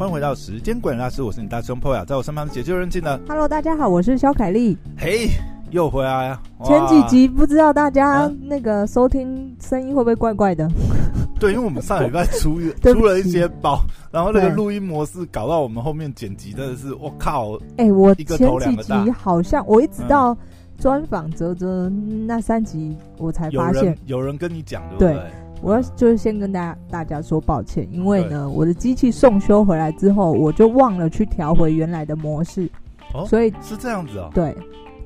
[0.00, 3.20] 欢迎回到时间管理大师，我是你大兄 Poya，在我身旁的解救人气呢。
[3.28, 4.74] Hello，大家好，我是肖凯丽。
[4.96, 5.28] 嘿，
[5.72, 6.40] 又回来啊！
[6.64, 10.66] 前几集不知道大家那个收听声音会不会怪怪的？
[11.38, 17.56] 对，因为我们上礼拜出 出了一些包，然后那个录音模式搞到我们后面剪辑真的是，我靠！
[17.76, 20.34] 哎、欸，我前几集好像我一直到
[20.78, 21.90] 专访泽泽
[22.26, 25.30] 那三集我才发现，有人，有人跟你讲对不对？
[25.60, 32.68] 对我要就是先跟大家大家说抱歉，因为呢，我的机器送修回来之后，我就忘了去调回原来的模式，
[33.12, 34.30] 哦、所以是这样子啊、哦。
[34.34, 34.56] 对，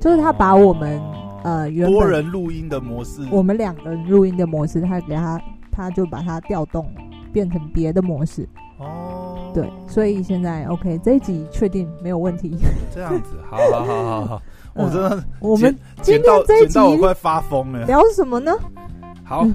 [0.01, 6.87] 就是他把我们、哦、呃原多人录音的模式，我们两个人录音的模式，他给他他就把它调动
[7.33, 8.49] 变成别的模式。
[8.79, 12.57] 哦，对，所以现在 OK 这一集确定没有问题。
[12.95, 14.43] 这样子，好好好好好，
[14.75, 18.53] 我真的，我们今天这一集我快发疯了，聊什么呢？
[19.25, 19.47] 好。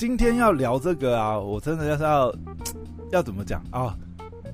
[0.00, 2.34] 今天要聊这个啊，我真的要是要
[3.12, 3.94] 要怎么讲啊？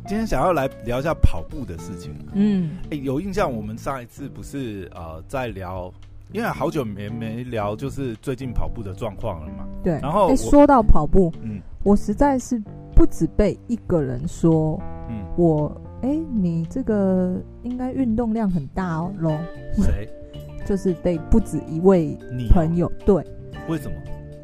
[0.05, 2.13] 今天想要来聊一下跑步的事情。
[2.33, 5.89] 嗯，哎、欸，有印象，我们上一次不是呃在聊，
[6.33, 9.65] 因为好久没没聊，就是最近跑步的状况了嘛。
[9.85, 10.01] 对。
[10.03, 12.61] 然后、欸、说到跑步，嗯，我实在是
[12.93, 14.77] 不止被一个人说，
[15.09, 15.69] 嗯，我
[16.03, 19.39] 哎、欸，你这个应该运动量很大哦，喽。
[19.77, 20.09] 谁？
[20.67, 22.19] 就是被不止一位
[22.51, 22.91] 朋友。
[23.05, 23.25] 对。
[23.69, 23.97] 为什么？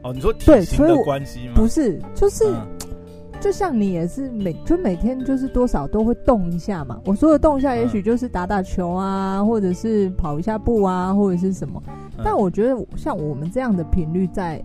[0.02, 1.52] 哦，你说体型的关系吗？
[1.54, 2.66] 不是，就是、嗯，
[3.40, 7.00] 就像你也是每就每天就是多少都会动一下嘛。
[7.04, 11.82] 我说的动一下，也许就是打打球啊、嗯，或者是跑一下步啊，或者是什么。
[11.86, 14.62] 嗯、但我觉得像我们这样的频率，在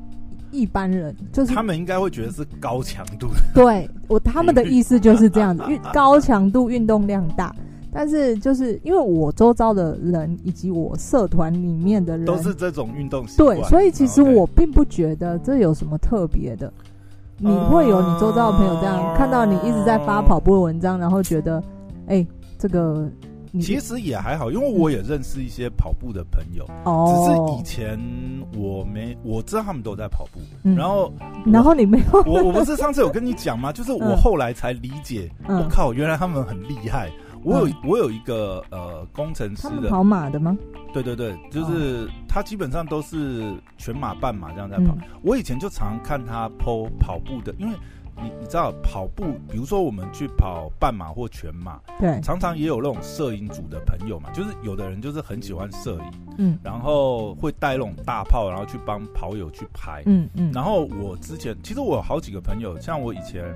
[0.51, 3.35] 一般人就是他们应该会觉得是高强度的。
[3.53, 7.53] 对我他们的意思就是这样子， 运高强度运动量大。
[7.91, 16.71] 但是就是因为我周遭的人以及我社团里面的人都是这种运动习惯，对，所以其实我并不觉得这有什么特别的。
[17.39, 21.63] 你会有你周遭的朋友这样看到你一直在发跑步的文章，然后觉得，
[22.07, 22.25] 哎，
[22.57, 23.07] 这个
[23.61, 26.65] 其实也还好，因为我也认识一些跑步的朋友。
[26.85, 27.99] 哦，只是以前
[28.57, 30.39] 我没我知道他们都在跑步，
[30.75, 31.13] 然后
[31.45, 33.71] 然后你没有，我我不是上次有跟你讲吗？
[33.71, 37.11] 就是我后来才理解，我靠，原来他们很厉害。
[37.43, 40.57] 我有、嗯、我有一个呃工程师的跑马的吗？
[40.93, 44.95] 对对对，就是、哦、他基本上都是全马半马这样在跑。
[44.95, 47.75] 嗯、我以前就常看他 po 跑步的，因为
[48.15, 60.51] 你你知道跑步，比如说我们去跑半马或全马，对，常常也有那种摄影组的朋友嘛，就是有的人就是很喜欢摄影，嗯，然后会带那种大炮，然后去帮跑友去拍，嗯嗯。
[60.51, 63.53] 然后我之前其实我有好几个朋友，像我以前。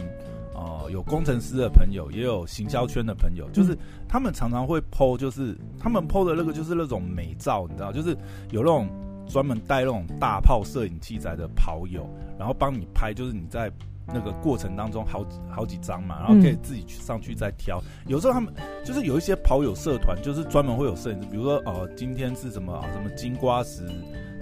[0.53, 8.15] 哦、呃，有工程师的朋友，也有行销圈的朋友，就是他们常常会 po，就是他们 po 的那个就是那种美照，你知道，就是
[8.51, 8.87] 有那种
[9.27, 12.05] 专门带那种大炮摄影器材的跑友，
[12.37, 13.71] 然后帮你拍，就是你在
[14.07, 17.81] 那个过程当中好几好几张嘛，然后可以自己去上去再挑。
[18.07, 23.87] 有时候他们就是有一些跑友社团，就是专门会有摄影师，比如说哦、呃，今天是什么啊，什么金瓜石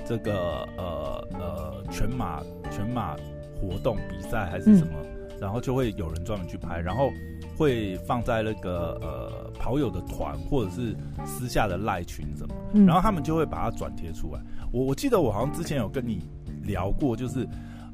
[0.08, 2.42] 这个呃呃全马
[2.72, 3.16] 全马
[3.62, 4.94] 活动比赛还是什么。
[5.04, 7.12] 嗯然后就会有人专门去拍，然后
[7.58, 10.96] 会放在那个呃跑友的团或者是
[11.26, 14.42] 私下的赖群什么，嗯，然后他们就会把它转贴出来。
[14.72, 16.22] 我我记得我好像之前有跟你
[16.64, 17.48] 聊过，就是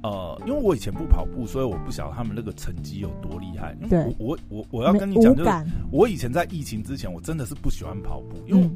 [0.03, 3.75] 呃，因为我以前不跑步，所以我不晓得他们那个成绩有多厉害。
[3.89, 5.49] 对，我我我我要跟你讲，就是
[5.91, 8.69] 我以前在疫情之前，我真的是不喜欢跑步，因为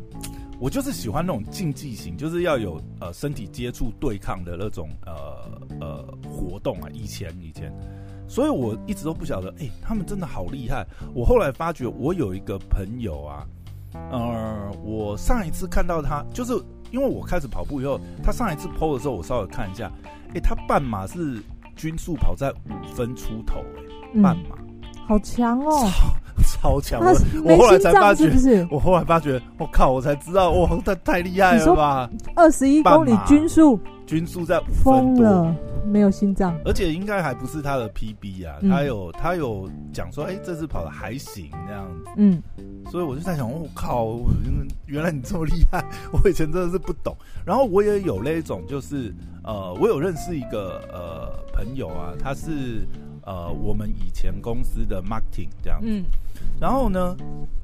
[0.60, 6.90] 我就是喜欢那种竞技型，就是要有呃身体接触对抗的那种呃呃活动啊。
[6.94, 7.72] 以前以前。
[8.30, 10.86] 所以我一直都不晓得，哎、欸，他们真的好厉害。
[11.16, 13.44] 我后来发觉，我有一个朋友啊，
[14.12, 16.54] 呃，我上一次看到他，就是
[16.92, 19.92] 因为我开始跑步以后，他上一次 PO 的时候，我稍微看一下，
[20.30, 21.42] 哎、欸，他半马是
[21.76, 25.90] 均速跑在五分出头、欸，哎，半马，嗯、好强哦，
[26.46, 27.02] 超强！
[27.02, 27.12] 我
[27.44, 28.68] 我后来才发觉，是不是？
[28.72, 32.10] 我后来发觉，我靠，我才知道，哇，他太厉害了吧！
[32.36, 35.54] 二十一公里均速，均速在五分多。
[35.86, 42.42] 没有心脏，而且应该还不是他的 PB 啊，嗯、他有他有讲说，哎、欸，这次跑的还行这样子，嗯，
[42.92, 44.20] 所以我就在想，我、哦、靠，
[44.86, 47.16] 原来你这么厉害，我以前真的是不懂。
[47.46, 52.88] 然后我也有那一种，就是呃，我有认识一个呃朋友啊，他是
[53.24, 56.04] 呃我们以前公司的 marketing 这样子，嗯，
[56.60, 57.16] 然后呢，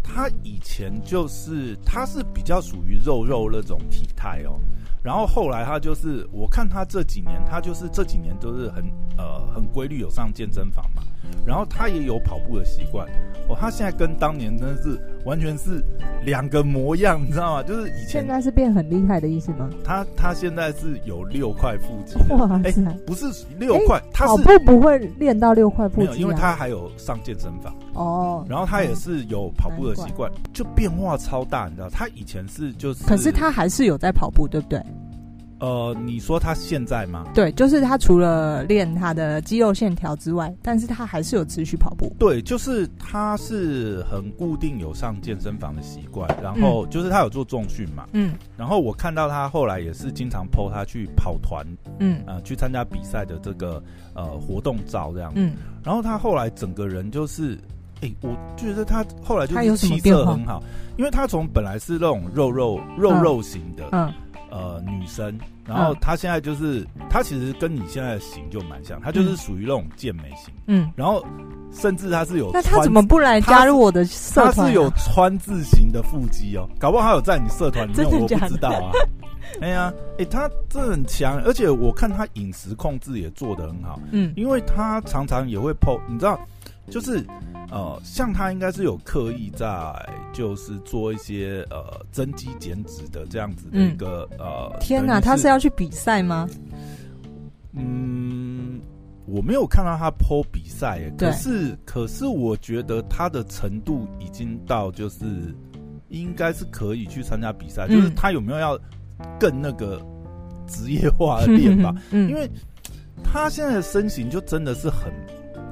[0.03, 4.59] 他以前就是他是比较属于肉肉那种体态哦。
[5.05, 8.83] 然后后来他就是，我看他这几年，他就是这几年都是很
[9.19, 11.03] 呃很规律有上健身房嘛，
[11.45, 13.07] 然后他也有跑步的习惯。
[13.47, 15.83] 哦，他现在跟当年真的是完全是
[16.23, 17.63] 两个模样，你知道吗？
[17.63, 19.69] 就是以前现在是变很厉害的意思吗？
[19.83, 23.25] 他他现在是有六块腹肌，哇塞，欸、不是
[23.57, 31.89] 六块，他是跑步不会练到六块腹肌、啊，因为他还有上健身房哦，然后他也是有跑步的习惯，就变化超大，你知道？
[31.89, 34.79] 他以前是就是，可是他还是有在跑步，对不对？
[35.59, 37.25] 呃，你说他现在吗？
[37.33, 42.13] 对，就是他除了练他的肌肉线条之外，但是他还是有持续跑步。
[42.19, 51.65] 对，就是他是很固定有上健身房的习惯，然后就是他有做重训嘛，嗯，然后我看到他后来也是经常 po 他去跑团，
[51.99, 53.81] 嗯，去参加比赛的这个
[54.13, 55.53] 呃活动照这样，嗯，
[55.83, 57.55] 然后他后来整个人就是，
[58.01, 60.61] 哎、欸，我觉得他后来就是气色很好，
[60.97, 64.05] 因为他从本来是那种肉肉肉肉型的，嗯。
[64.07, 64.13] 嗯
[64.55, 71.21] 呃，女生，然后她现在就是，她、嗯、其实跟你现在的型就蛮像，她就是属于那种健美型，嗯，然后
[71.73, 74.53] 甚至她是有，那她怎么不来加入我的社团、啊？
[74.55, 78.91] 她是有川字型的腹肌哦，搞不好她有在你社团里面，我不知道啊。
[79.59, 86.39] 哎呀，哎、欸，她这很强，而且我看他饮食控制也做得很好，嗯，因为他常常也会 po，你知道，
[86.89, 87.23] 就是。
[87.71, 89.67] 呃，像他应该是有刻意在，
[90.31, 94.77] 就是做一些呃增肌减脂的这样子的一个、嗯、呃。
[94.79, 96.47] 天哪，他是要去比赛吗？
[97.73, 98.79] 嗯，
[99.25, 101.01] 我没有看到他 po 比赛。
[101.17, 105.25] 可是，可是我觉得他的程度已经到，就是
[106.09, 107.87] 应该是可以去参加比赛。
[107.89, 108.79] 嗯、就是他有没有要
[109.39, 109.99] 更那个
[110.67, 111.93] 职业化的 练吧？
[112.11, 112.47] 嗯，因为
[113.23, 115.11] 他现在的身形就真的是很，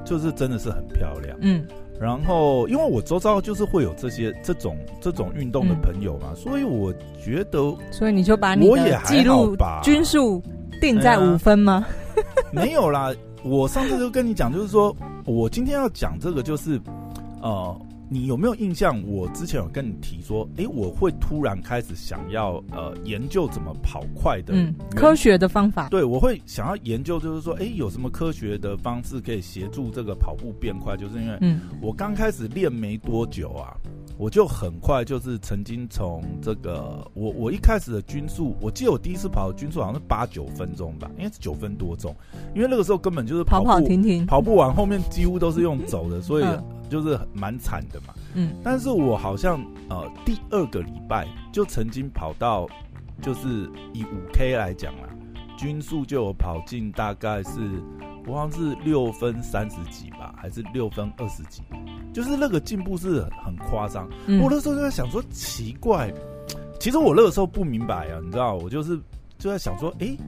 [0.04, 1.36] 就是真的是很漂亮。
[1.40, 1.66] 嗯。
[2.00, 6.92] 然后，因为我周遭就是会有这些这种这种运动的朋友嘛，嗯、所以我
[7.24, 7.58] 觉得，
[7.92, 10.42] 所以你就把你的记录均数
[10.80, 11.86] 定在五分吗？
[12.50, 13.12] 没有啦，
[13.44, 16.80] 我上次就跟你讲，就是说我今天要讲这个，就是
[17.40, 17.80] 呃。
[18.14, 19.02] 你有没有印象？
[19.04, 25.88] 我之前有跟你提说，哎、欸，我会突然开始想要呃研究怎么跑快的、嗯、科学的方法。
[25.88, 30.96] 对，我会想要研究，就是说，哎、欸，有什么科学的方式可以协助这个跑步变快？
[30.96, 33.74] 就是因为，嗯，我刚开始练没多久啊，
[34.16, 42.14] 我就很快就是曾经从这个我我一开始的均速，我记得我第一次跑的均速好像是八九分钟吧，应该是九分多钟，
[42.54, 46.44] 因为那个时候根本就是跑跑跑停停，跑不完，后面几乎都是用走的，所以。
[46.44, 46.64] 嗯。
[46.90, 49.58] 就是蛮惨的嘛，嗯，但是我好像
[49.88, 52.68] 呃第二个礼拜就曾经跑到，
[53.22, 55.08] 就是以五 K 来讲啦，
[55.56, 57.58] 均速就有跑进大概是
[58.26, 61.62] 我好像是六分三十几吧，还是六分二十几，
[62.12, 64.08] 就是那个进步是很夸张。
[64.26, 66.12] 嗯、我那时候就在想说奇怪，
[66.80, 68.98] 其实我那个时候不明白啊，你知道，我就是
[69.38, 70.18] 就在想说，哎、欸，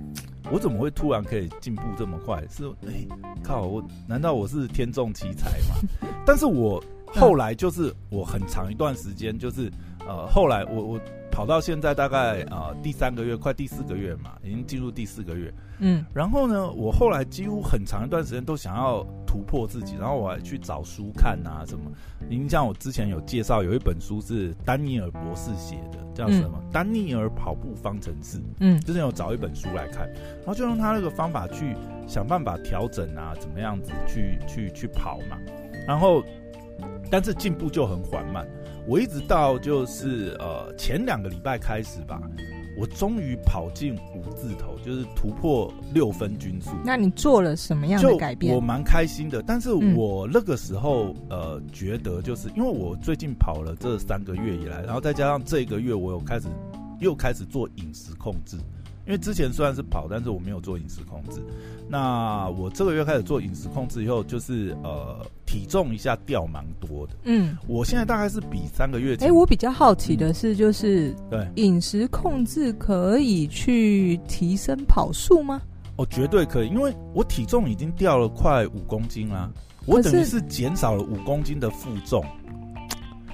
[0.50, 2.42] 我怎么会突然可以进步这么快？
[2.48, 3.08] 是哎、欸，
[3.42, 6.08] 靠，我难道我是天纵奇才吗？
[6.26, 6.82] 但是我
[7.14, 9.70] 后来就是我很长一段时间就是
[10.06, 11.00] 呃，后来我我
[11.30, 15.52] 跑到现在大概啊、呃、第三个月快第四个月嘛，已经进入第四个月。
[15.78, 21.90] 嗯，然后呢，我后来几乎很长一段时间都想要突破自己，然后我还去找书看啊什么。
[22.30, 26.58] 您像我之前有介绍有一本书是丹尼尔博士写的，叫什么？
[26.62, 28.40] 嗯、丹尼尔跑步方程式。
[28.60, 30.08] 嗯，之前有找一本书来看，
[30.38, 31.76] 然后就用他那个方法去
[32.06, 35.36] 想办法调整啊，怎么样子去去去跑嘛。
[35.86, 36.24] 然后，
[37.10, 38.46] 但是进步就很缓慢。
[38.86, 42.20] 我一直到就是呃前两个礼拜开始吧，
[42.78, 46.70] 我终于跑进五字头，就是突破六分均速。
[46.84, 48.54] 那你做了什么样的改变？
[48.54, 49.42] 我蛮开心的。
[49.42, 56.46] 但是我那个时候呃觉得，就是因为我最近跑了这三个月以来，然后再加上这个月我有开始
[57.00, 58.56] 又开始做饮食控制。
[59.06, 61.40] 因为之前虽然是跑，但是我没有做饮食控制。
[61.88, 67.12] 那我这个月开始做饮食控制以后，就是呃体重一下掉蛮多的。
[67.22, 69.28] 嗯，我现在大概是比三个月前。
[69.28, 75.62] 哎、欸，我比较好奇的是，就是、嗯、对饮食控制可以去提升跑速吗？
[75.94, 79.48] 哦，绝对可以，因为我体重已经掉了快五公斤啦，
[79.86, 82.24] 我等于是减少了五公斤的负重。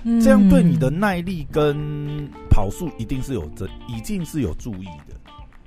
[0.05, 5.15] 嗯，这样对你的耐力跟跑速一定是有这，一定是有注意的。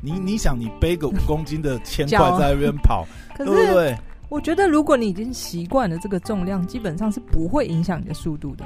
[0.05, 3.97] 你你想，你背个五公斤的 铅块在那边跑， 对不对？
[4.29, 8.63] 我觉得，如果你已经习惯了这个重量，基本上是不会影响你的速度的。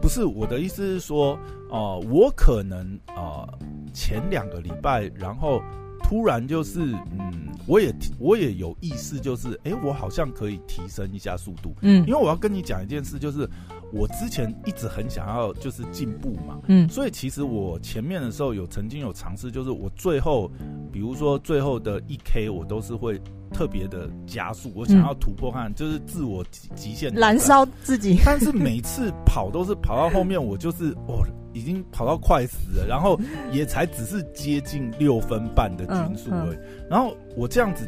[0.00, 1.38] 不是，我的意思是说，
[1.70, 3.58] 哦、呃，我可能啊、呃，
[3.94, 5.62] 前两个礼拜，然后
[6.02, 6.80] 突然就是，
[7.18, 11.74] 嗯，我也我也有意识，就是，哎，我好像可以提升一下速度。
[11.82, 13.48] 嗯，因为我要跟你讲一件事，就是。
[13.92, 20.50] 我之前一直很想要就是进步嘛，嗯，所以其实我前面的时候有曾经有尝试，就是我最后
[20.90, 23.20] 比如说最后的一 K，我都是会
[23.52, 28.18] 特别的加速，我想要突破看，就是自我极极限燃烧自己。
[28.24, 31.24] 但是每次跑都是跑到后面，我就是哦。
[31.54, 33.20] 已经跑到快死了，然后
[33.52, 36.56] 也才只是接近六分半的均速而已。
[36.88, 37.86] 然后我这样子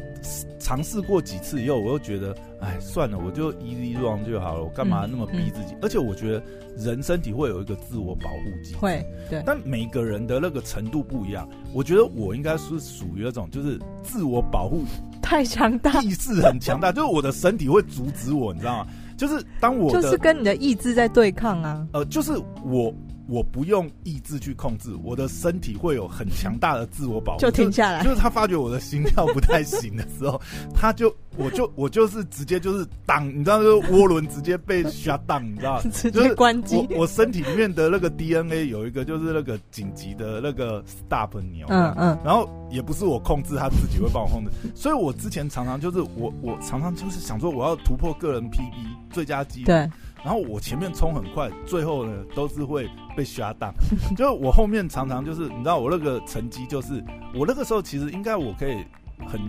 [0.59, 4.63] 尝试过几次以后，我又觉得，哎，算了，我就 easy run 就好了。
[4.63, 5.75] 我干嘛那么逼自己？
[5.81, 6.43] 而且我觉得
[6.77, 9.41] 人身体会有一个自我保护机制，会对。
[9.43, 11.49] 但每个人的那个程度不一样。
[11.73, 14.83] 我觉得我应该是属于那种，就是自我保护
[15.25, 18.87] 太强大，意志很强大，就是我的身体会阻止我，你知道吗？
[19.17, 21.87] 就是当我就是跟你的意志在对抗啊。
[21.93, 22.93] 呃，就是我。
[23.27, 28.03] 我不用意志去控制，我的身体会有很强大的自我保护，就停下来。
[28.03, 30.39] 就是他发觉我的心跳不太行的时候，
[30.73, 36.75] 他就， 我就，我就是直接就是挡，你知道，就是涡轮直接被 shut down，你知道， 直接关机。
[36.91, 44.51] 我我身体里面的那个 DNA 有一个就是那个紧急的那个 stop 钮，嗯嗯，然后也不是我控制，他自己会帮我控制。
[44.75, 48.73] 所以我之前常常就是我我常常就是想说我要突破个人 PB
[49.11, 49.89] 最佳记录，对。
[50.25, 53.71] 然后我前面冲很快，最后呢都是会被 shut down。
[54.17, 57.01] 就我后面常常就是，你知道我那个成绩就是，
[57.33, 58.83] 我那个时候其实应该我可以
[59.27, 59.39] 很。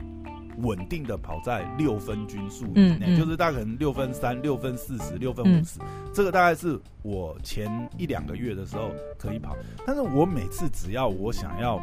[0.61, 5.78] 稳定的跑在六分均速以内，嗯嗯、就是大概可能六分三、六分四十、六分五十，
[6.14, 9.54] 这个大概是我前一两个月的时候可以跑。
[9.87, 11.78] 但是我每次只要我想要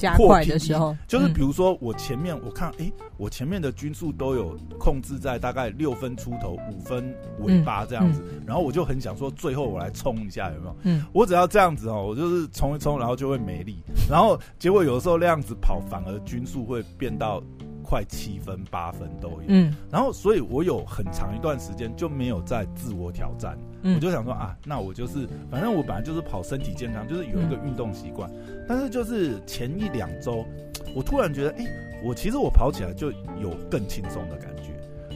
[0.00, 10.76] 加快的时候，就是比如说我前面我看，哎、欸，我前面的均速都有控制在大概六分出头、五分尾巴这样子，嗯嗯、然后我就很想说，最后我来冲一下，有没有？
[10.84, 13.76] 嗯，我只要这样子哦，我就是冲一冲，然后就会没力，
[14.08, 17.42] 然后结果有的时候那样子跑，反而均速会变到。
[17.90, 30.46] 快七分八分都有，嗯，然后所以我有很长一段时间就没有在自我挑战，嗯，我就想说啊，那我就是反正我本来就是跑身体健康，就是有一个运动习惯，嗯，但是就是前一两周，
[30.94, 31.66] 我突然觉得，哎，
[32.04, 34.59] 我其实我跑起来就有更轻松的感觉。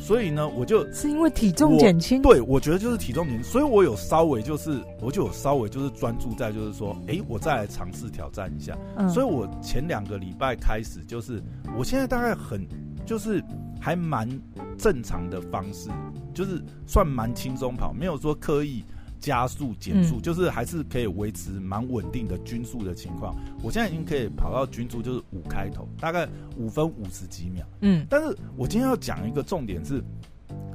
[0.04, 8.76] 所以呢，我就是因为体重减轻，对，我觉得就是体重减轻，所以我有稍微就是，我就有稍微就是专注在就是说，哎，我再来尝试挑战一下。
[8.98, 11.42] 嗯，所以我前两个礼拜开始就是，
[11.74, 12.68] 我现在大概很
[13.06, 13.42] 就是
[13.80, 14.28] 还蛮
[14.76, 15.88] 正常的方式，
[16.34, 18.84] 就是算蛮轻松跑，没有说刻意。
[19.24, 23.34] 加速减速，就是还是可以维持蛮稳定的均速的情况。
[23.62, 26.28] 我现在已经可以跑到均速就是五开头，大概
[26.58, 27.64] 五分五十几秒。
[27.80, 30.04] 嗯，但是我今天要讲一个重点是，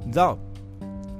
[0.04, 0.36] 你知道，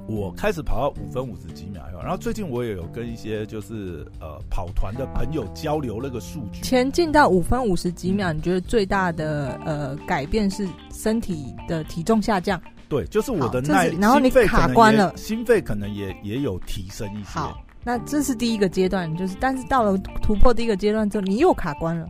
[0.09, 6.61] 我开始跑到五分五十几秒以后，然后最近我也有跟一些就是呃跑团的朋友交流那个数据。
[6.63, 12.61] 前进到五分五十几秒，你觉得最大的呃改变是身体的体重下降？
[12.91, 17.39] 对，就是我的耐，然后你卡关了，心肺可能也也有提升一些。
[17.39, 22.05] 好，那这是第一个阶段，就是但是到了突破第一个阶段之后，你又卡关了。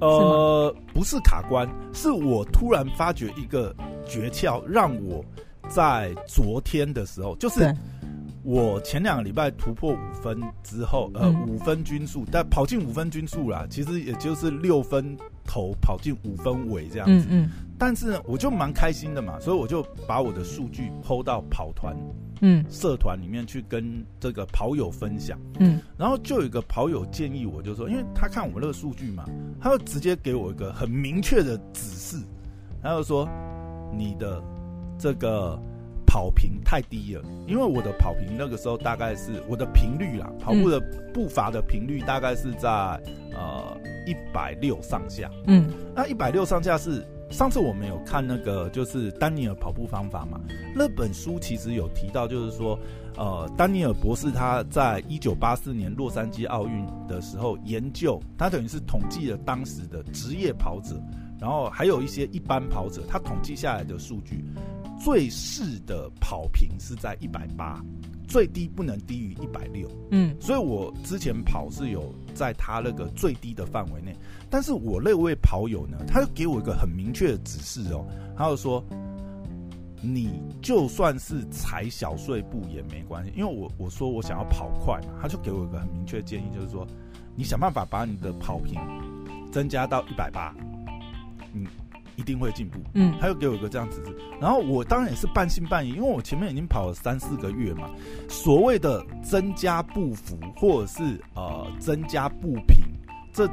[0.00, 3.72] 呃，不是卡关，是我突然发觉一个
[4.04, 5.24] 诀窍，让我
[5.68, 7.72] 在昨天的时候，就是
[8.42, 15.16] 我前两个礼拜突破五分之后，呃，嗯、五分均速，但跑进五分均速啦，其实也就是六分
[15.46, 17.26] 头跑进五分尾这样子。
[17.30, 17.50] 嗯嗯。
[17.78, 21.94] 但是呢，我就蛮开心的嘛，所以我就把我的数据 PO 到跑团，
[22.40, 29.26] 嗯，社团里面去跟这个跑友分享，嗯，然后就有一个跑友建议我，就说，因为他看我们那个数据嘛，
[29.60, 32.16] 他就直接给我一个很明确的指示，
[32.82, 33.28] 他就说
[33.92, 34.42] 你的
[34.98, 35.60] 这个
[36.16, 40.80] 跑频太低了，因为我的跑频那个时候大概是我的频率啦，跑步的
[41.12, 42.70] 步伐的频率大概是在
[43.34, 47.06] 呃一百六上下，嗯，那一百六上下是。
[47.28, 50.40] 上次我们有看那个，就是丹尼尔跑步方法嘛。
[50.76, 52.78] 那本书其实有提到，就是说，
[53.16, 61.02] 呃，丹尼尔博士他在一九八四年洛杉矶奥运的时候研究，他等于是统计了当时的职业跑者，
[61.40, 64.44] 然后还有一些一般跑者，他统计下来的数据，
[64.98, 67.82] 最适的跑频是在一百八。
[68.28, 74.12] 最低不能低于一百六，嗯，所以我之前跑是有在他那个最低的范围内，
[74.50, 78.04] 但是我那位跑友呢，他就给我一个很明确的指示哦，
[78.36, 78.84] 他就说，
[80.02, 86.84] 你就算是踩小碎步也没关系，因为我我说我想要跑快嘛，他就给我一个很明确的建议，就是说，
[87.36, 88.76] 你想办法把你的跑频
[89.52, 90.52] 增加到一百八，
[91.52, 91.64] 嗯。
[92.16, 92.78] 一定会进步。
[92.94, 94.02] 嗯，他又给我一个这样子，
[94.40, 97.90] 然后我当然也是半信半疑，因为我前面已经跑了三四个月嘛。
[98.28, 102.78] 所谓的增加步幅或者是呃增加步频
[103.32, 103.46] 这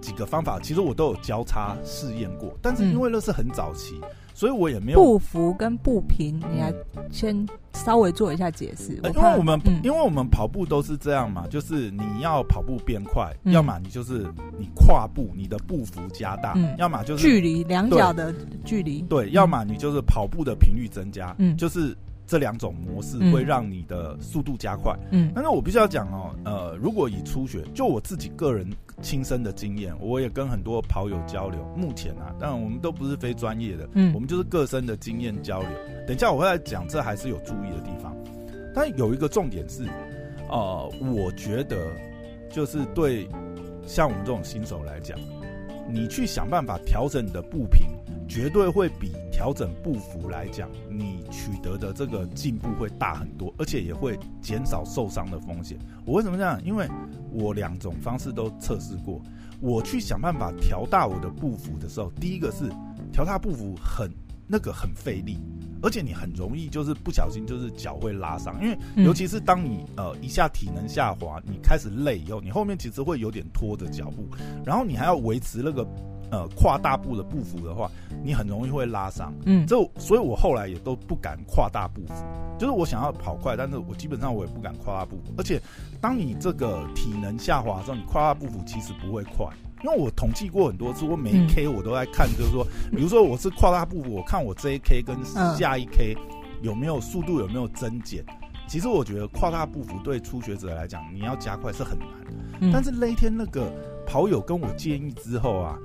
[0.00, 4.00] 几个方法，其实我都有交叉试验过，但是因为那是很早期，
[4.38, 6.72] 所以我也没有步幅跟步频，你来
[7.10, 8.92] 先稍微做一下解释。
[8.92, 14.24] 因为我们、嗯、因为我们跑步都是这样嘛，就是你要跑步变快，嗯、要么你就是
[14.56, 18.32] 你跨步，你的步幅加大，嗯、要么就是距离两脚的
[18.64, 21.92] 距离，对，对，要么你就是跑步的频率增加，嗯，就是。
[22.28, 24.94] 这两种模式会让你的速度加快。
[25.10, 28.70] 嗯，但是我必须要讲哦，呃，如果以初学，就我自己个人
[29.00, 31.58] 亲身的经验，我也跟很多跑友交流。
[31.74, 35.70] 目前啊，当然我们都不是非专业的，嗯，我们就是个身的经验交流。
[36.06, 38.14] 等一下我会来讲，这还是有注意的地方。
[38.74, 39.88] 但有一个重点是，
[40.50, 41.90] 呃，我觉得
[42.50, 43.26] 就是对
[43.86, 45.18] 像我们这种新手来讲，
[45.90, 47.88] 你去想办法调整你的步频。
[48.28, 55.78] 绝对会比调整步幅来讲，你取得的这个进步会大很多，而且也会减少受伤的风险。
[56.04, 56.62] 我为什么这样？
[56.62, 56.86] 因为
[57.32, 59.20] 我两种方式都测试过。
[59.60, 62.70] 我去想办法调大我的步幅的时候，第一个是
[63.10, 64.10] 调大步幅很
[64.46, 65.38] 那个很费力，
[65.82, 74.28] 而且你很容易就是不小心就是脚会拉伤，因为尤其是当你呃一下体能下滑，你开始累以后，你后面其实会有点拖着脚步，
[74.64, 75.88] 然后你还要维持那个。
[76.30, 77.90] 呃，跨大步的步幅的话，
[78.22, 79.32] 你很容易会拉伤。
[79.46, 82.14] 嗯，这所以我后来也都不敢跨大步幅。
[82.58, 85.32] 就是我想要跑快，但是我基本上我也不敢跨大步幅。
[85.38, 85.60] 而且，
[86.00, 89.46] 当你这个体能下滑的时候，你跨大步幅其实不会快。
[89.84, 95.16] 因为我统计过很多次，我每一 K 我都在看，就是说，比如说我是跨大步幅，我看我这一 K 跟
[95.56, 96.16] 下一 K
[96.60, 98.24] 有没有速度有没有增减。
[98.66, 102.72] 其实我觉得跨大步幅对初学者来讲，你要加快是很难。
[102.72, 103.72] 但是那一天那个
[104.04, 105.78] 跑友跟我建议之后啊。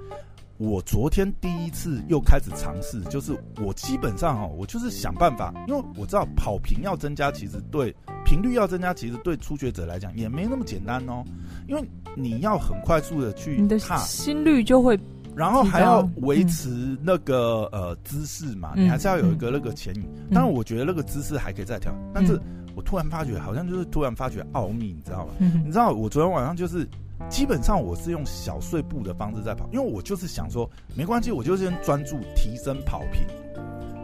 [0.64, 7.94] 我昨天第一次又开始尝试，就是我基本上哈，我就是想办法，因为我知道跑频要增加，其实对
[8.24, 11.22] 频率要增加，其实对初学者来讲也没那么简单哦。
[11.68, 11.84] 因为
[12.16, 14.98] 你要很快速的去，你的心率就会，
[15.36, 20.04] 然后还要维持那个呃姿势嘛，你还是要有一个那个前引。
[20.32, 22.40] 当然，我觉得那个姿势还可以再调，但是
[22.74, 25.34] 我突然发觉，好像就是突然发觉奥秘，你知道吗？
[25.66, 26.88] 你知道我昨天晚上就是。
[27.30, 33.26] 基本上我是用小碎步的方式在跑，因为我就是想说，没关系，我就先专注提升跑频。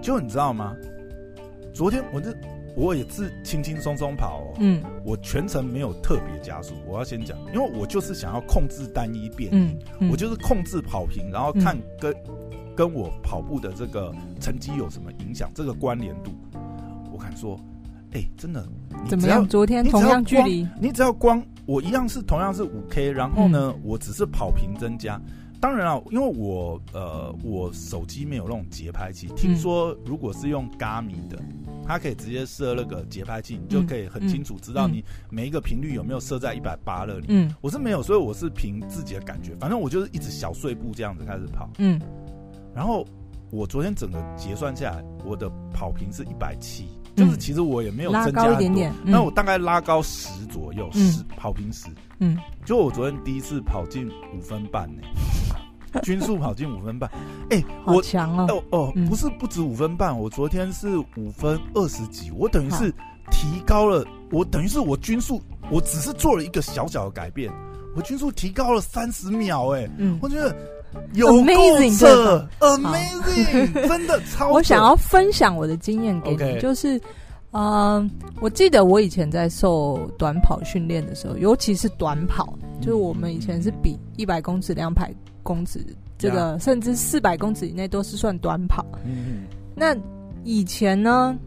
[0.02, 0.76] 就你知道吗？
[1.74, 2.36] 昨天我这
[2.76, 6.74] 我也是轻轻松松跑哦，嗯，我全程没有特别加速。
[6.88, 16.32] 我要先讲，因为我就是想要控制单一变，嗯，嗯，我就是控制跑频，然后看跟、嗯、跟我跑步的这个成绩有什么影响，这个关联度。
[17.12, 17.60] 我敢说，
[18.12, 18.66] 哎、欸，真的，
[19.04, 19.46] 你怎么样？
[19.48, 21.44] 昨天同样距离，你只要光。
[21.70, 25.22] 我一样是同样是五 K，然后呢，嗯、我只是跑频增加。
[25.62, 29.28] 当然了，因为我呃，我手机没有那种节拍器。
[29.36, 31.38] 听说如果是用 Garmin 的，
[31.86, 37.26] 它可以直接设那个节拍器，你就可以很清楚知道你每一个频率有没有设在一百八那里。
[37.28, 39.56] 嗯，我是没有，所以我是凭自己的感觉。
[39.60, 41.70] 反正我就是一直小碎步这样子开始跑。
[41.78, 42.02] 嗯，
[42.74, 43.06] 然后
[43.52, 46.88] 我昨天整个结算下来，我的跑频是一百七。
[47.20, 51.88] 就是其实我也没有增加一点点，那我大概拉高十左右，十跑平十，
[52.20, 55.04] 嗯，就我昨天第一次跑进五分半呢，
[56.02, 57.10] 均速跑进五分半，
[57.52, 62.90] 哎，我强哦，哦哦，不是不止五分半，我昨天是五分二十几，我等于是
[63.30, 67.52] 提高了，我等于是我均速，我只是做了一个小小的改变，
[67.96, 70.56] 我均速提高了三十秒，哎，嗯，我觉得。
[71.14, 71.54] 有够
[71.98, 74.52] 扯，Amazing， 真的超。
[74.52, 76.98] 我想要分享我的经验给你.就是，
[77.52, 78.10] 嗯、呃，
[78.42, 85.80] 我记得我以前在受短跑训练的时候，尤其是短跑，就是我们以前是比一百公尺、两百公尺，
[86.18, 88.86] 这个.甚至四百公尺以内都是算短跑。
[89.06, 89.96] 嗯，那
[90.44, 91.38] 以前呢，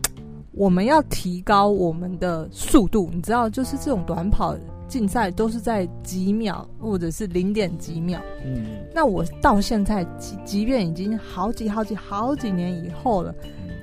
[0.53, 4.57] 我们要提高我们的速度，你知道，就是这种短跑。
[4.93, 13.35] 竞赛都是在几秒或者是零点几秒，嗯，那我到现在即即便已经好几好几好几年以后了，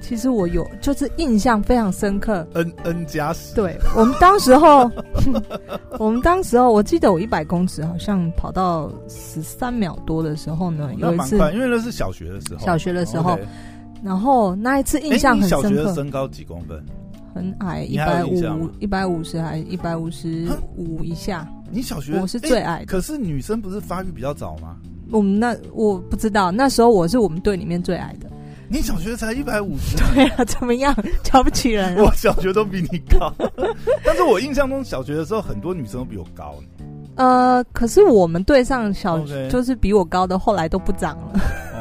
[0.03, 4.87] 其实我有就是印象非常深刻，N N 加十，对我们当时候，
[5.97, 13.35] 我们当时候我记得我一百公尺好像跑到十三秒多的时候呢，有一次，因为那是小学的时候，小学的时候，
[14.03, 16.85] 然后那一次印象很深刻，小学的身高几公分？
[17.39, 21.47] 很矮，一百五，一百五十还一百五十五以下。
[21.71, 24.75] 你小学我是最矮的，可是女生不是发育比较早吗？
[25.09, 28.29] 我们那我不知道，那时候我是我们队里面最矮的。
[28.67, 29.95] 你小学才一百五十？
[30.13, 30.93] 对啊，怎么样？
[31.23, 31.95] 瞧不起人？
[32.03, 33.33] 我小学都比你高，
[34.03, 36.55] 但是我印象中小学的时候很多女生都比我高。
[37.15, 39.17] 呃，可是我们队上小
[39.49, 41.39] 就是比我高的，后来都不长了。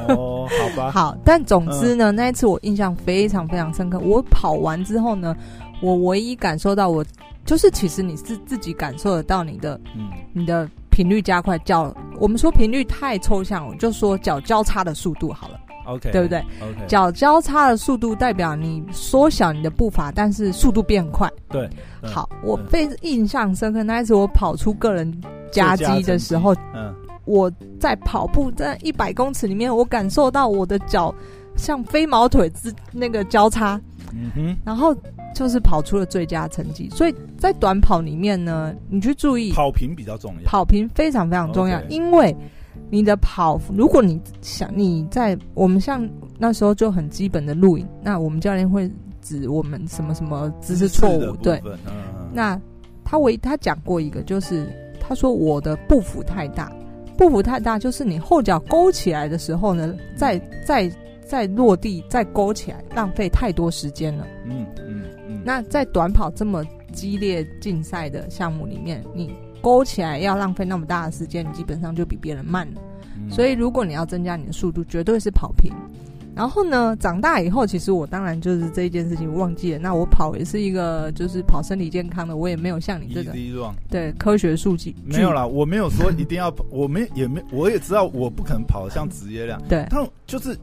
[0.09, 0.91] 哦，好吧。
[0.95, 3.99] 好，但总之呢，嗯、那一次我印象非常非常深刻。
[3.99, 5.37] 我跑完之后呢，
[5.81, 7.05] 我唯一感受到我，我
[7.45, 15.61] 就是其实你是自己感受得到你的，嗯，你的频率加快，脚，我们说频率太抽象，我就说脚交叉的速度好了。
[15.87, 21.27] OK，对不对？OK，脚交叉的速度代表你缩小你的步伐，但是速度变快。
[21.49, 21.67] 对，
[22.03, 25.11] 好，我非印象深刻，那一次我跑出个人
[25.51, 26.95] 佳绩的时候，嗯，
[27.29, 31.15] 我在跑步在一百公尺里面，我感受到我的脚
[31.57, 33.81] 像飞毛腿之那个交叉，
[34.13, 34.97] 嗯哼，然后。
[35.35, 42.35] 就是跑出了最佳成绩，所以在短跑里面呢，你去注意跑频比较重要，跑频非常非常重要.因为
[42.91, 51.79] 你的跑，如果你想你在我们像那时候就很基本的录影，那我们教练会指我们什么什么姿势错误，对，嗯、
[52.33, 52.61] 那
[53.05, 54.67] 他唯他讲过一个，就是
[54.99, 56.73] 他说我的步幅太大，
[57.19, 60.91] 步幅太大就是你后脚勾起来的时候呢，再再
[61.27, 65.43] 再落地再勾起来，浪费太多时间了，嗯嗯嗯。
[65.45, 72.81] 那在短跑这么激烈竞赛的项目里面，你勾起来要浪费那么大的时间，你基本上就比别人慢了。
[73.17, 73.29] 嗯。
[73.29, 75.73] 所以如果你要增加你的速度，绝对是跑频。
[76.39, 79.79] 然后呢，长大以后，其实我当然就是这一件事情忘记了。
[79.81, 83.33] 那我跑也是一个就是跑身体健康的，我也没有像你这个
[83.91, 89.61] 对科学数据没有啦，我没有说一定要跑，我没也没我也知道我不可能跑得像职业量。
[89.69, 90.57] 对，但就是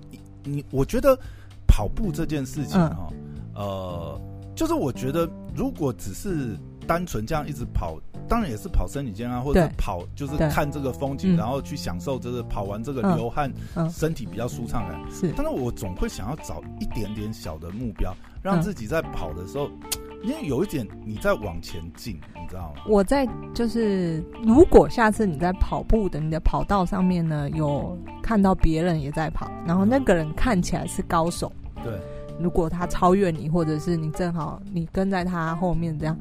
[0.45, 1.19] 你我觉得
[1.67, 3.17] 跑步这件事情哈，嗯，
[3.55, 4.21] 呃。
[4.55, 6.57] 就是我觉得，如果只是
[6.87, 13.51] 单纯这样一直跑，当然也是跑身体健康，或者跑就是看这个风景，然后去享受就是跑完这个流汗，
[13.89, 14.99] 身体比较舒畅感。
[15.11, 19.69] 是，但是我总会想要找一点点小的目标，让自己在跑的时候，
[20.23, 22.81] 因为有一点你在往前进，你知道吗？
[22.87, 31.51] 我在就是，如果下次你在跑步的你的跑道上面呢，有看到别人也在跑，然后那个人看起来是高手，
[31.83, 31.93] 对。
[32.39, 36.17] 如果他超越你，或者是你正好你跟在他后面，这样，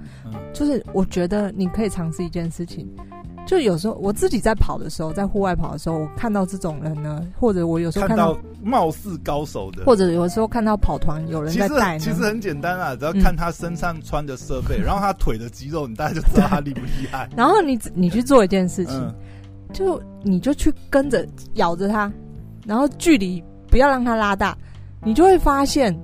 [0.53, 2.88] 就是我觉得你可以尝试一件事情。
[3.46, 17.29] 就有时候我自己在跑的时候，在户外跑的时候，我看到这种人呢，或者我有时候看到，貌似高手的，或者有时候看到跑团有人在带，其实很简单啊，只要看他身上穿的设备，嗯， 然后他腿的肌肉，你大概就知道他厉不厉害。
[17.37, 19.14] 然后你你去做一件事情，嗯，
[19.74, 22.11] 就你就去跟着咬着他，
[22.64, 24.57] 然后距离不要让他拉大。
[25.05, 25.95] 你就会发现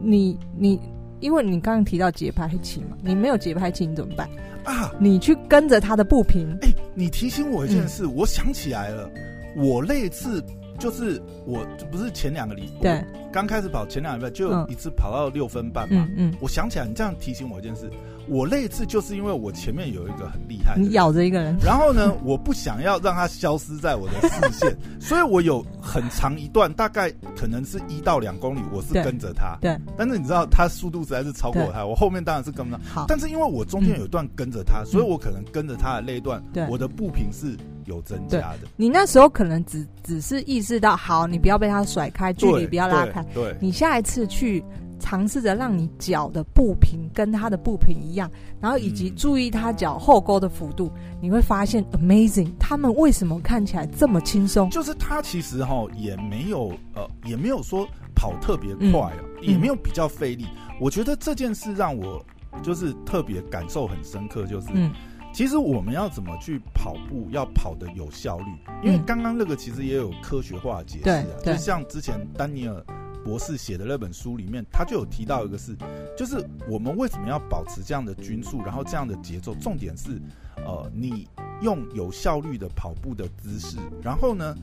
[0.00, 0.80] 你，你你，
[1.20, 4.28] 因为你刚刚提到节拍器嘛，你没有节拍器，你怎么办
[4.64, 4.92] 啊？
[4.98, 6.48] 你去跟着他的步频。
[6.62, 9.08] 哎、欸，你提醒我一件事，嗯、我想起来了，
[9.56, 10.44] 我那一次
[10.76, 16.04] 就是我不是前两个礼拜，对，刚开始跑前两个礼拜就有一次跑到六分半嘛。
[16.16, 17.88] 嗯嗯，我想起来，你这样提醒我一件事。
[18.28, 29.56] 我那一次就是因为我前面有一个很厉害的，你咬着一个人，然后呢，我不想要让他消失在我的视线， 所以我有很长一段，大概可能是一到两公里，我是跟着他。
[29.60, 29.78] 对。
[29.96, 32.80] 但是你知道，他速度实在是超过他，我后面当然是跟不上。
[32.84, 33.04] 好。
[33.08, 38.68] 但是因为我中间有一段跟着他，所以我可能跟着他的那一段，我的步频是有增加的。
[38.76, 43.24] 你那时候可能只只是意识到，好，你不要被他甩开，距离不要拉开。
[43.34, 43.56] 对。
[43.60, 44.62] 你下一次去。
[44.98, 48.30] 尝试着让你脚的步频跟他的步频一样，
[48.60, 54.68] 然后以及注意他脚后勾的幅度，嗯、你会发现 amazing，他们为什么看起来这么轻松？
[54.70, 60.44] 就是他其实哈也没有呃也没有说跑特别快啊，嗯、也没有比较费力。
[60.44, 62.24] 嗯、我觉得这件事让我
[62.62, 64.92] 就是特别感受很深刻，就是、嗯、
[65.32, 68.46] 其实我们要怎么去跑步，要跑的有效率？
[68.82, 72.84] 因为刚刚那个其实也有科学化的解释啊，就像之前丹尼尔。
[73.24, 75.76] 博士写的那本书里面，他就有提到一个事，
[76.16, 79.54] 就是我们为什么要保持这样的均速，然后这样的节奏。
[79.56, 80.20] 重点是，
[80.56, 81.28] 呃，你
[81.62, 84.54] 用有效率的跑步的姿势，然后呢，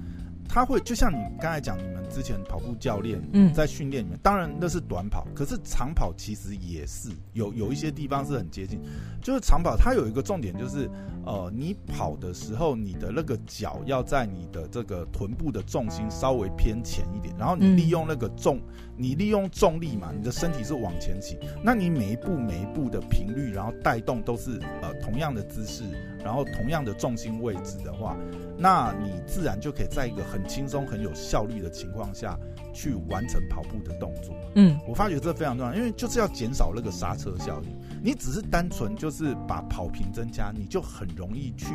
[0.47, 8.79] 他会就像你刚才讲，你们之前跑步教练嗯在训练里面，嗯、当然那是短跑，可是长跑其实也是有有一些地方是很接近。
[9.21, 10.87] 就是长跑，它有一个重点就是，
[11.25, 18.61] 呃，你跑的时候，你的那个脚要在你的这个臀部的重心稍微偏前一点，然后你利用那个重，
[18.95, 25.83] 你利用重力嘛，你的身体是往前倾，那你每一步每一步的频率，然后带动都是呃同样的姿势，
[26.23, 28.17] 然后同样的重心位置的话，
[28.57, 32.35] 那你自然就可以在一个很轻松、很有效率的情况下
[32.73, 34.35] 去完成跑步的动作。
[34.55, 37.69] 嗯，我发觉这非常重要，因为就是要减少那个刹车效应。
[38.01, 41.67] 你只是单纯就是把跑频增加，你就很容易去，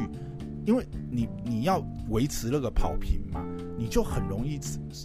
[0.67, 3.45] 因为你你要维持那个跑频嘛，
[3.79, 4.59] 你就很容易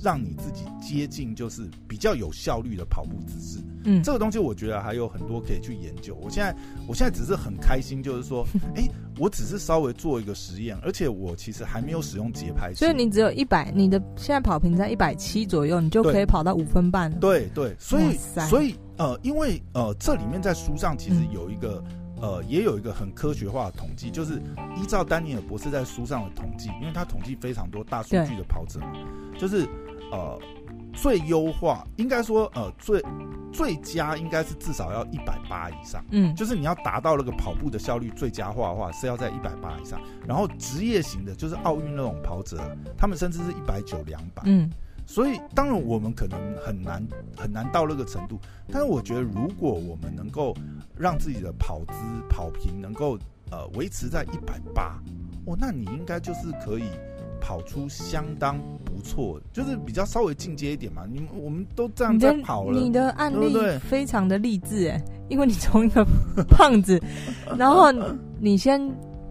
[0.03, 3.63] 让你自己接近就是比较有效率的跑步姿势。
[3.83, 6.17] 嗯，这个东西我觉得还有很多可以去研究。
[6.21, 6.55] 我现在
[6.87, 12.79] 我现在只是很开心，就是说，哎、欸，我只是稍微做一个实验，而且我其实还没有使用节拍器。
[12.79, 17.11] 所以你只有一百，你的现在跑频在一百七左右，你就可以跑到五分半。
[17.19, 18.17] 对对，所以
[18.49, 18.75] 所以。
[18.97, 24.41] 呃，因为呃，这里面在书上其实有一个、嗯、呃，也有一个很科学化的统计，就是
[24.75, 28.93] 依照丹尼尔博士在书上的统计，因为他统计非常多大数据的跑者嘛，
[29.37, 29.63] 就是
[30.11, 30.39] 呃，
[30.91, 32.99] 最优化应该说呃最
[33.53, 40.01] 最佳应该是至少要一百八以上，嗯，就是你要达到那个跑步的效率最佳化的话是要在一百八以上。
[40.27, 42.57] 然后职业型的，就是奥运那种跑者，
[42.97, 44.67] 他们甚至是一百九、两百，嗯。
[45.05, 47.05] 所以当然我们可能很难
[47.37, 48.39] 很难到那个程度，
[48.71, 50.53] 但是我觉得如果我们能够
[50.97, 51.93] 让自己的跑姿
[52.29, 53.17] 跑频能够
[53.51, 55.01] 呃维持在一百八，
[55.45, 56.85] 哦，那你应该就是可以。
[57.41, 61.03] 跑出相当不错，就是比较稍微进阶一点嘛。
[61.07, 63.53] 你们我们都这样在跑了，你的，案例
[63.87, 66.03] 非常的励志哎，因为你从一个
[66.49, 66.99] 胖子，
[67.55, 67.91] 然后
[68.39, 68.81] 你先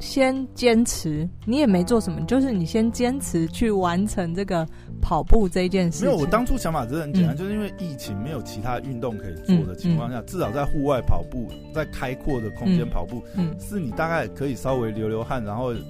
[0.05, 4.67] 先坚持，你也没做什么，就是你先坚持去完成这个
[5.01, 6.07] 跑步这件事情。
[6.07, 15.83] 没有，我当初想法真的很简单，嗯、就是因为疫情没有其他运动可以做的情况下，嗯嗯、至少在户外跑步，在开阔的空间跑步，嗯，嗯是你大概可以稍微流流汗，然后嗯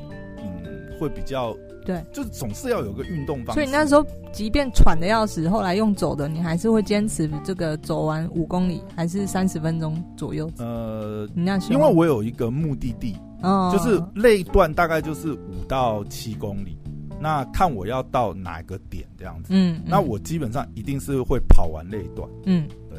[1.01, 1.55] 会比较。
[1.87, 3.53] 对，就总是要有个运动方式。
[3.53, 10.51] 所以你那时候即便喘的要死，后来用走的，你还是会坚持这个走完五公里，还是三十分钟左右？
[10.57, 16.79] 呃，你那时候因为我有一个目的地，哦，就是那一段大概就是五到七公里，
[17.21, 19.49] 那看我要到哪个点这样子。
[19.51, 22.29] 嗯，那我基本上一定是会跑完那一段。
[22.47, 22.99] 嗯，对，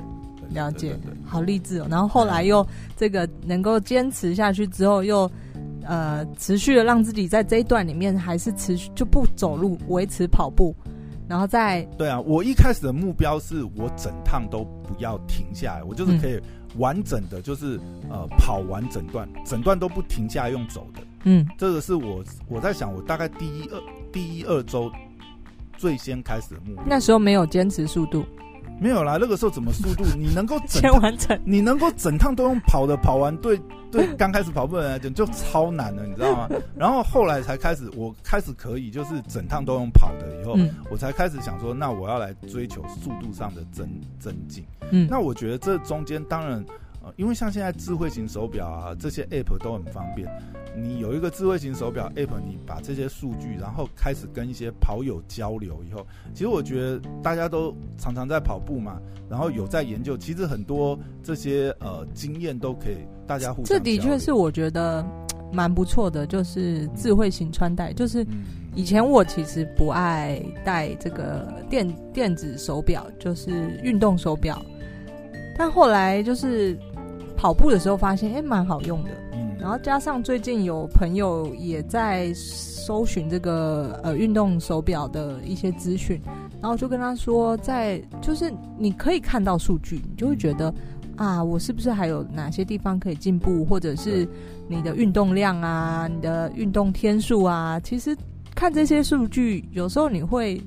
[0.54, 1.88] 了解，好励志哦。
[1.90, 5.30] 然后后来又这个能够坚持下去之后又。
[5.88, 10.76] 呃，持续的让自己在这一段里面还是持续就不走路，维持跑步，
[11.28, 12.20] 然后再对啊。
[12.22, 16.42] 我一开始的目标是我整趟都不要停下来，我就是可以
[16.78, 21.02] 完整的，就是、嗯、呃跑完整段，整段都不停下来用走的。
[21.24, 24.92] 嗯，这个是我我在想，我大概第一二第一二周
[25.78, 26.84] 最先开始的目标。
[26.86, 28.26] 那时候没有坚持速度。
[28.80, 30.04] 没有啦，那个时候怎么速度？
[30.18, 33.60] 你能够先 完成，你能够整趟都用跑的跑完，对
[33.92, 36.50] 对，刚开始跑步的人来讲就超难了，你知道吗？
[36.76, 43.88] 然后后来才开始，我开始可以就是整趟都用跑的，以后、嗯、我才开始想说，那我要来追求速度上的增
[44.20, 44.66] 增进。
[44.92, 46.64] 嗯，那我觉得这中间当然。
[47.18, 50.28] 因为像现在智慧型手表啊，这些 App 都很方便。
[50.78, 63.66] 你有一个智慧型手表 App，你把这些数据，然后开始跟一些跑友交流以后，其实我觉得大家都常常在跑步嘛，然后有在研究，其实很多这些呃经验都可以大家互相。
[63.66, 65.06] 这的确是我觉得
[65.54, 67.94] 蛮不错的，就是智慧型穿戴。
[67.94, 68.26] 就是
[68.76, 74.62] 以前我其实不爱戴这个电电子手表，就是运动手表，
[75.58, 76.78] 但后来就是。
[77.36, 79.10] 跑步的时候发现，哎、欸，蛮好用的。
[79.34, 86.22] 嗯，然后加上最近有朋友也在搜寻这个呃运动手表的一些资讯，
[86.62, 90.74] 然后就跟他说，在就是你可以看到数据，你就会觉得
[91.16, 94.28] 啊，我是不是还有哪些地方可以进步，或者是
[94.68, 98.16] 你的运动量啊，你的运动天数啊，其实
[98.54, 100.62] 看这些数据，有时候你会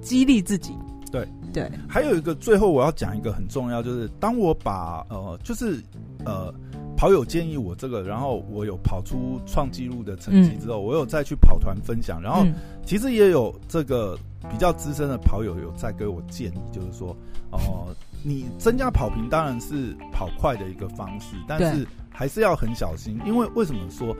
[0.00, 0.72] 激励自己。
[1.10, 1.26] 对。
[1.56, 5.82] 对，还有一个最后我要讲一个很重要，就是当我把呃，就是
[6.22, 6.52] 呃，
[6.98, 12.44] 跑友建议我这个，然后我有跑出创纪录的成绩之后，嗯、我有再去跑团分享，然后
[12.84, 14.18] 其实也有这个
[14.50, 17.16] 比较资深的跑友有在给我建议，就是说
[17.52, 24.14] 哦、呃，你增加跑频当然是跑快的一个方式，但是还是要很小心，因为为什么说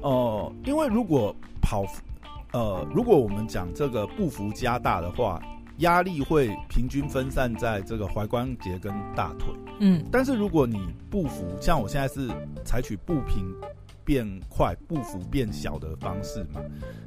[0.00, 1.84] 哦、呃，因为如果跑
[2.54, 5.38] 呃，如果我们讲这个步幅加大的话。
[5.78, 9.48] 压力会平均分散在这个踝关节跟大腿，
[9.80, 12.28] 嗯，但是如果你步幅像我现在是
[12.64, 13.44] 采取步频
[14.04, 16.60] 变快、步幅变小的方式嘛，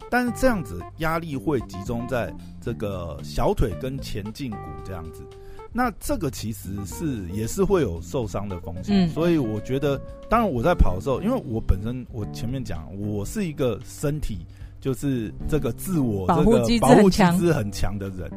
[0.10, 5.25] 但是这样子压力会集中在这个小腿跟前胫骨这样子，
[5.73, 14.45] 那这个其实是也是会有受伤的风险，嗯，所以我觉得，当然我在跑的时候，因为我本身我前面讲我是一个身体
[14.79, 16.43] 就是这个自我这个
[16.79, 18.31] 保护机制很强的人。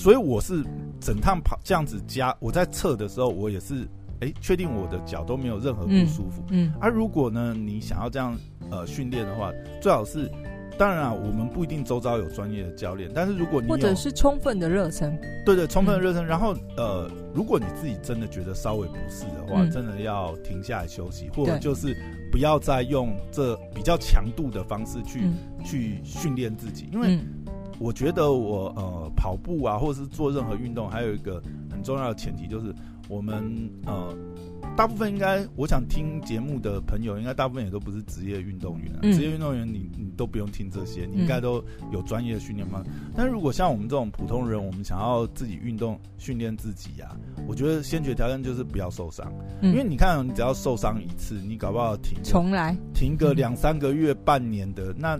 [0.00, 0.64] 所以我是
[0.98, 3.86] 整趟跑这样子加，我在测的时候，我也是
[4.20, 6.42] 哎，确定我的脚都没有任何不舒服。
[6.48, 8.34] 嗯，而、嗯啊、如果呢，你想要这样
[8.70, 10.30] 呃训练的话，最好是，
[10.78, 16.24] 当然啊，我们不一定周遭有专业的教练，但是如果你或者是充分的热身，对对，充分的热身。
[16.24, 21.94] 嗯、然后呃，如果你自己真的觉得稍微不适的话，嗯、真的要停下来休息，或者就是
[22.32, 27.18] 不要再用这比较强度的方式去、嗯、去训练自己，因为。
[27.80, 32.74] 嗯我觉得我呃跑步啊，或者是做任何运动，还有一个很重要的前提就是，
[33.08, 33.42] 我们
[33.86, 34.14] 呃
[34.76, 39.00] 大部分应该，我想听节目的朋友，应该大部分也都不是职业运动员啊。
[39.00, 42.90] 职业运动员你你都不用听这些，你应该都有专业的训练方式。
[43.16, 47.16] 但如果像我们这种普通人，我们想要自己运动训练自己呀，
[47.48, 55.18] 我觉得先决条件就是不要受伤，因为你看，你只要受伤一次，你搞不好停重来，停个两三个月、半年的，那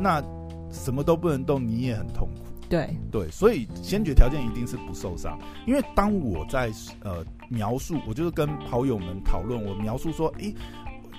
[0.00, 0.22] 那。
[0.70, 2.42] 什么都不能动，你也很痛苦。
[2.68, 5.38] 对对，所以先决条件一定是不受伤。
[5.66, 6.70] 因为当我在
[7.02, 10.54] 呃描述，我就是跟跑友们讨论，我描述说，诶，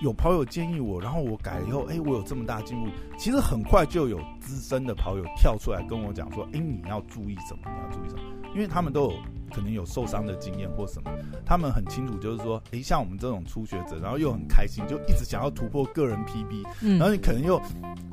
[0.01, 2.87] 有跑友建议我，然后我改了以后，诶，我有这么大进步。
[3.17, 7.63] 其实很快就有资深的跑友跳出来跟我讲说，诶，你要注意什么？
[7.65, 8.21] 你要注意什么？
[8.55, 9.13] 因为他们都有。
[9.53, 11.11] 可能有受伤的经验或什么，
[11.45, 17.61] 他们很清楚，就是说，诶，像我们这种初学者，然后又很开心，就一直想要突破个人 PB，嗯，然后你可能又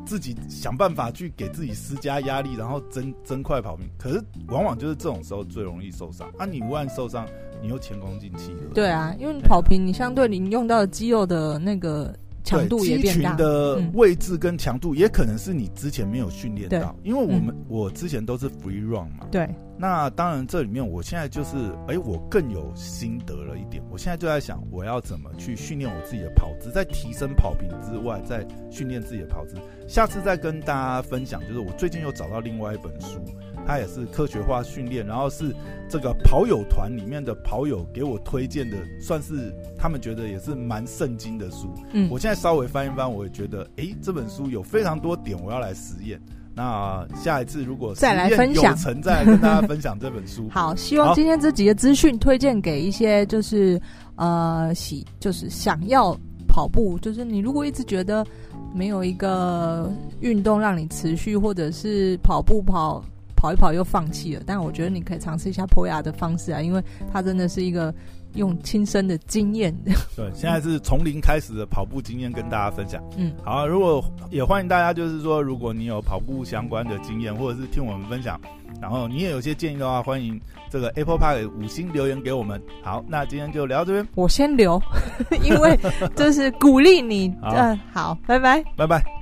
[0.05, 6.29] 自己想办法去给自己施加压力，然后增增快跑命，可是往往就是这种时候最容易受伤。
[6.39, 7.27] 啊，你无案受伤，
[7.63, 8.73] 你又前功尽弃了。
[8.75, 12.15] 对啊，因为你跑平，你相对你用到的肌肉的那个。
[12.49, 19.27] 强度也变大，肌群的位置跟强度也可能是你之前没有训练到，因为我们、嗯、我之前都是 free run 嘛。
[19.31, 19.49] 对。
[19.81, 21.57] 那当然，这里面我现在就是，
[21.87, 23.81] 哎、欸，我更有心得了一点。
[23.93, 29.55] 我现在就在想，我要怎么去训练我自己的跑姿，在提升跑频之外，在训练自己的跑姿。
[29.87, 33.25] 下次再跟大家分享，就是我最近又找到另外一本书。
[33.69, 35.55] 它也是科学化训练，然后是
[35.91, 41.71] 这个跑友团里面的跑友给我推荐的，算是他们觉得也是蛮圣经的书。
[41.93, 46.19] 嗯，我现在稍微翻一翻，我也觉得，哎，这本书有非常多点我要来实验。
[46.55, 50.49] 那下一次如果再来分享，再来跟大家分享这本书。
[50.51, 53.79] 好，希望今天这几个资讯推荐给一些就是
[54.17, 56.17] 呃喜，就是想要
[56.49, 58.27] 跑步，就是你如果一直觉得
[58.75, 63.05] 没有一个运动让你持续，或者是跑步跑。
[63.39, 67.95] 跑一跑又放弃了，但我觉得你可以尝试一下 Poya 的方式啊，因为它真的是一个
[68.35, 69.73] 用亲身的经验。
[70.17, 73.01] 对，现在是从零开始的跑步经验跟大家分享。
[73.17, 78.41] 嗯，好啊，如果也欢迎大家，就是说，如果你有跑步相关的经验，或者是听我们分享，
[78.81, 82.61] 然后你也有些建议的话，欢迎这个 Apple Park 五星留言给我们。
[82.83, 84.83] 好，那今天就聊到这边，我先留，
[85.45, 85.79] 因为
[86.17, 87.33] 就是鼓励你。
[87.43, 89.18] 嗯，好，拜拜，拜拜。